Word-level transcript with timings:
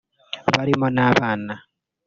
barimo 0.53 0.87
n’abana 0.95 1.53